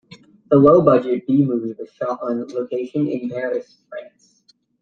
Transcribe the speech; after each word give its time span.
The 0.49 0.57
low-budget 0.57 1.27
B-movie 1.27 1.75
was 1.77 1.91
shot 1.91 2.21
on 2.23 2.47
location 2.47 3.07
in 3.07 3.29
Paris, 3.29 3.77
France. 3.87 4.41